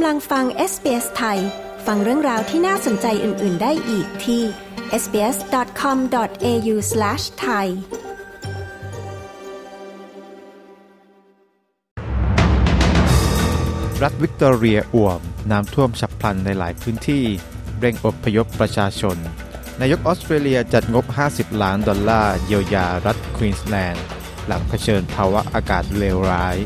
[0.00, 1.38] กำลังฟัง SBS ไทย
[1.86, 4.42] ฟังเรื่องราวที่น่าสนใจอื่น ๆ ได้อีกที่
[5.02, 7.66] sbs.com.au/thai
[14.02, 17.24] รัฐวิกตอเรียอ่วม น้ำท่วมฉับพลันในหลายพื้นที่
[17.80, 19.16] เร่งอบพยพประชาชน
[19.80, 21.04] นายกออสเตรเลียจัดงบ
[21.34, 24.04] 50 ล้านดอลลาร์เยียวยารัฐควีนส์แลนด์
[24.46, 26.58] หลังเผชิญภาวะอากาศเลวร้าย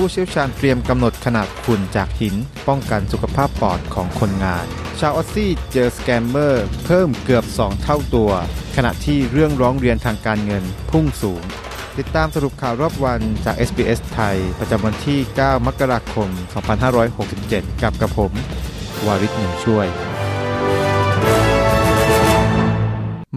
[0.00, 2.34] ผู้เชี่ยวชาญเตรียมกำหนดขนาดฝุ่นจากหิน
[2.68, 4.66] ป้องกันสุขภาพปอดของคนงาน
[5.00, 8.30] ชาวออสซี่เจอสแกมเมอร์ เพิ่มเกือบ 2 เท่าตัว
[8.76, 11.42] ขณะที่เรื่องร้องเรียนทางการเงินพุ่งสูง
[11.98, 16.28] ติดตามสรุปข่าวรอบวันจาก SBS ไทย ประจำวันที่ 9 มกราคม
[17.06, 18.32] 2567 กับกระผม
[19.06, 19.86] วาริศหนึ่งช่วย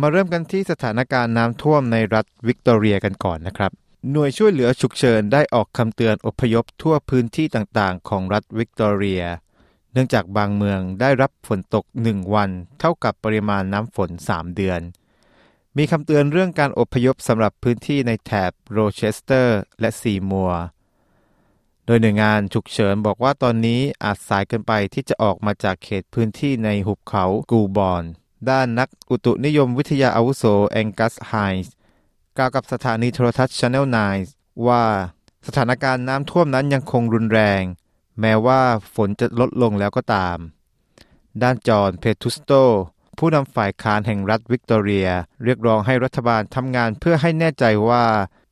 [0.01, 9.23] มาเริ่มกันที่สถานการณ์น้ำท่วมในรัฐวิกตอเรียกันก่อนนะครับ หน่วยช่วยเหลือฉุกเฉินได้ออกคำเตือนอพยพทั่วพื้นที่ต่างๆ ของรัฐวิกตอเรีย
[9.91, 12.49] เนื่องจากบางเมืองได้รับฝนตก 1 วัน
[12.79, 14.81] เท่ากับปริมาณน้ำฝน 3 เดือน
[15.77, 20.51] มีคำเตือนเรื่องการอพยพสำหรับพื้นที่ในแถบโรเชสเตอร์ และซีมัวร์
[21.85, 28.03] โดยหน่วยงานฉุกเฉินบอกว่าตอนนี้อาจสายเกินไปที่จะออกมาจากเขตพื้นที่ในหุบเขากูลเบิร์น
[28.49, 31.33] ด้านนักอุตุนิยมวิทยาอาวุโสแองกัสไฮ
[31.65, 31.73] ส์
[32.37, 33.85] กล่าวกับสถานีโทรทัศน์ Channel
[34.25, 34.83] 9 ว่า
[35.47, 37.63] สถานการณ์น้ำท่วมนั้นยังคงรุนแรง
[38.21, 38.61] แม้ว่า
[38.95, 40.37] ฝนจะลดลงแล้วก็ตาม
[41.41, 42.51] ด้านจอห์นเพทุสโต
[43.17, 45.07] ผู้นำฝ่ายค้านแห่งรัฐวิกตอเรีย
[45.43, 48.03] เรียกร้องให้รัฐบาลทำงานเพื่อให้แน่ใจว่า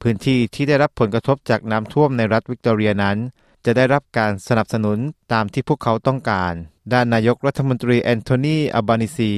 [0.01, 3.17] พื้นที่ที่ได้รับผลกระทบจากน้ำท่วมในรัฐวิกตอเรียนั้น
[3.65, 4.97] จะได้รับการสนับสนุน
[5.33, 6.53] ตามที่พวกเขาต้องการ
[6.93, 9.33] ด้านนายกรัฐมนตรีแอนโทนีอัลบานีซี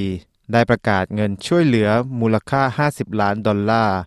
[0.54, 3.98] ได้ประกาศเงินช่วยเหลือมูลค่า 50 ล้านดอลลาร์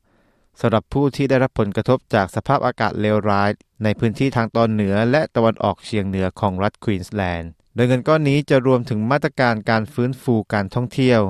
[0.61, 3.51] สำหรับผู้ที่ได้รับผลกระทบจากสภาพอากาศเลวร้าย
[3.85, 11.21] ในพื้นที่ทางตอนเหนือและตะวันออกเฉียงเหนือของรัฐควีนส์แลนด์ โดยเงินก้อนนี้จะรวมถึงมาตรการการฟื้นฟูการท่องเที่ยว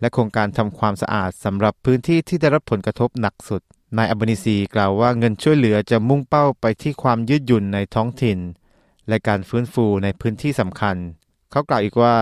[0.00, 3.62] และโครงการทำความสะอาดสำหรับพื้นที่ที่ได้รับผลกระทบหนักสุด
[3.96, 8.38] นายอับบานิซีกล่าวว่าเงินช่วยเหลือจะมุ่งเป้าไปที่ความยืดหยุ่นในท้องถิ่น
[9.08, 10.96] และการฟื้นฟูในพื้นที่สำคัญ
[11.50, 12.16] เขากล่าวอีกว่า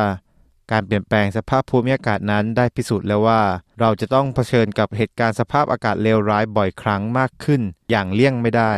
[0.72, 3.42] การเปลี่ยนแปลงสภาพภูมิอากาศนั้นได้พิสูจน์แล้วว่า
[3.80, 8.72] เราจะต้องเผชิญกับเหตุการณ์สภาพอากาศเลวร้ายบ่อยครั้งมากขึ้น อย่างเลี่ยงไม่ได้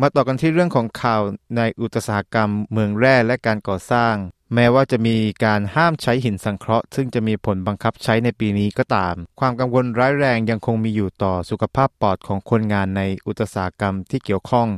[0.00, 1.22] มาต่อกันที่เรื่องของข่าว
[1.56, 4.14] ในอุตสาหกรรมเมืองแร่และการก่อสร้าง
[4.54, 14.68] แม้ว่าจะมีการห้ามใช้หินสังเคราะห์ ซึ่งจะมีผลบังคับใช้ในปีนี้ก็ตาม ความกังวลร้ายแรงยังคงมีอยู่ต่อสุขภาพปอดของคนงานในอุตสาหกรรมที่เกี่ยวข้อง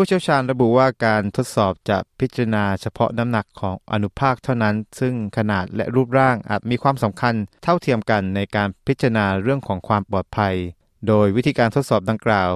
[0.00, 10.54] ผู้เชี่ยวชาญระบุว่าการทดสอบจะพิจารณาเฉพาะน้ำหนักของอนุภาคเท่านั้น ซึ่งขนาดและรูปร่างอาจมีความสำคัญเท่าเทียมกันในการพิจารณาเรื่องของความปลอดภัย
[11.08, 12.50] โดยวิธีการทดสอบดังกล่าว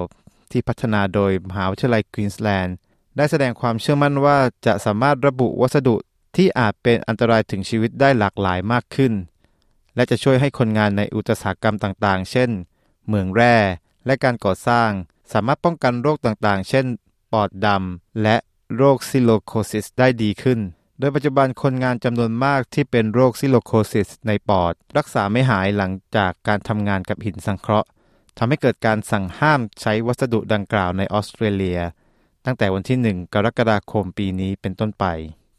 [0.50, 2.76] ที่พัฒนาโดยมหาวิทยาลัยควีนส์แลนด์
[3.16, 5.97] ได้แสดงความเชื่อมั่นว่าจะสามารถระบุวัสดุ
[6.36, 9.12] ที่อาจเป็นอันตรายถึงชีวิตได้หลากหลายมากขึ้น
[9.94, 12.50] และจะช่วยให้คนงานในอุตสาหกรรมต่างๆ เช่น
[13.06, 13.56] เหมืองแร่
[14.06, 14.91] และการก่อสร้าง
[15.32, 16.86] สามารถป้องกันโรคต่างๆ เช่น
[17.32, 18.37] ปอดดำ และ
[18.76, 20.60] โรคซิลิโคซิสได้ดีขึ้น
[20.98, 27.88] โดยปัจจุบันคนงานจำนวนมากที่เป็นโรคซิลิโคซิสในปอด รักษาไม่หายหลังจากการทำงานกับหินสังเคราะห์
[28.38, 31.81] ทำให้เกิดการสั่งห้ามใช้วัสดุดังกล่าวในออสเตรเลีย
[32.44, 35.04] ตั้งแต่วันที่ 1 กรกฎาคมปีนี้เป็นต้นไป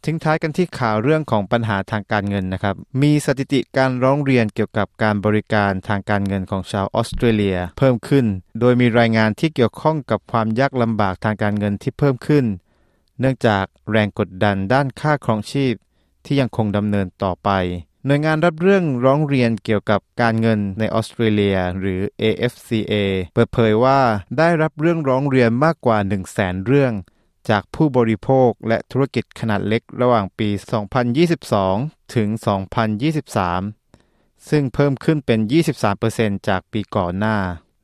[0.06, 8.26] ทิ้งท้ายกันที่ข่าวเรื่องของปัญหาทางการเงินนะครับ มีสถิติการร้องเรียนเกี่ยวกับการบริการทางการเงินของชาวออสเตรเลีย เพิ่มขึ้น
[8.60, 12.46] โดยมีรายงานที่เกี่ยวข้องกับความยากลำบากทางการเงินที่เพิ่มขึ้น
[13.20, 15.74] เนื่องจากแรงกดดันด้านค่าครองชีพ
[16.26, 17.50] ที่ยังคงดำเนินต่อไป
[18.06, 22.94] หน่วยงานรับเรื่องร้องเรียนเกี่ยวกับการเงินในออสเตรเลีย หรือ AFCA
[23.34, 24.00] เปิดเผยว่า
[24.38, 26.94] ได้รับเรื่องร้องเรียนมากกว่า 1 0 0 0 0แสนเรื่อง
[27.50, 30.50] จากผู้บริโภคและธุรกิจขนาดเล็กระหว่างปี
[31.32, 32.28] 2022 ถึง
[33.14, 35.40] 2023 ซึ่งเพิ่มขึ้นเป็น
[35.94, 37.38] 23%จากปีก่อนหน้า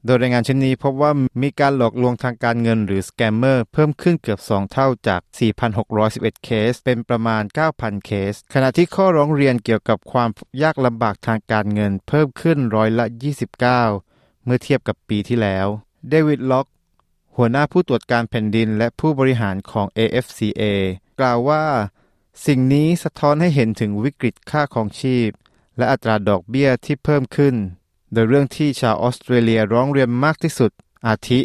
[0.06, 1.12] โดยรายงานชิ้นนี้พบว่า
[1.42, 5.22] มีการหลอกลวงทางการเงินหรือสแกมเมอร์เพิ่มขึ้นเกือบ 2 เท่าจาก
[5.82, 7.44] 4,611 เคส เป็นประมาณ
[7.74, 10.30] 9,000 เคส ขณะที่ข้อร้องเรียนเกี่ยวกับความ
[10.64, 13.06] ยากลำบากทางการเงินเพิ่มขึ้นร้อยละ
[13.76, 15.68] 29 เมื่อเทียบกับปีที่แล้ว
[16.10, 16.68] เดวิดล็อก
[17.36, 20.64] หัวหน้าผู้ตรวจการแผ่นดินและผู้บริหารของ AFCA
[21.20, 21.66] กล่าวว่า
[22.46, 25.30] สิ่งนี้สะท้อนให้เห็นถึงวิกฤตค่าของชีพ
[25.78, 27.56] และอัตราดอกเบี้ยที่เพิ่มขึ้น
[28.14, 30.72] โดยเรื่องที่ชาวออสเตรเลียร้องเรียนมากที่สุด
[31.08, 31.40] อาทิ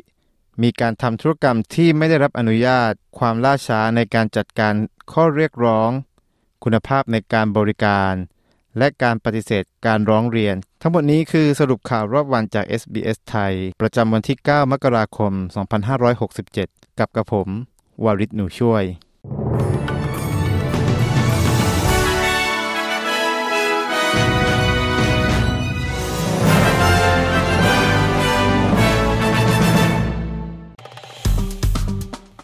[0.63, 4.75] มีการทำธุรกรรมที่ไม่ได้รับอนุญาต ความล่าช้าในการจัดการ
[5.13, 5.91] ข้อเรียกร้อง
[6.65, 8.13] คุณภาพในการบริการ
[8.79, 15.33] และการปฏิเสธการร้องเรียน ทั้งหมดนี้คือสรุปข่าวรอบวันจาก SBS ไทย ประจำวันที่ 9 มกราคม
[16.37, 17.49] 2567 กับกระผม
[18.05, 18.85] วาริศหนูช่วย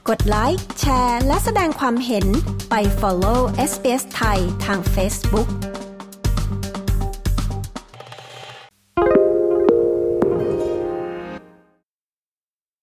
[0.08, 2.26] กดไลค์ แชร์ และแสดงความเห็น
[2.70, 3.40] ไป follow
[3.70, 5.69] SBS ไทยทาง Facebook